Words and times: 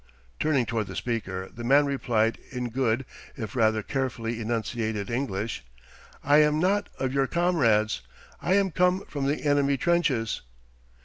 Turning 0.39 0.65
toward 0.65 0.87
the 0.87 0.95
speaker, 0.95 1.47
the 1.53 1.63
man 1.63 1.85
replied 1.85 2.39
in 2.51 2.69
good 2.69 3.05
if 3.35 3.55
rather 3.55 3.83
carefully 3.83 4.41
enunciated 4.41 5.11
English: 5.11 5.63
"I 6.23 6.39
am 6.39 6.57
not 6.57 6.89
of 6.97 7.13
your 7.13 7.27
comrades. 7.27 8.01
I 8.41 8.55
am 8.55 8.71
come 8.71 9.05
from 9.05 9.27
the 9.27 9.43
enemy 9.43 9.77
trenches." 9.77 10.41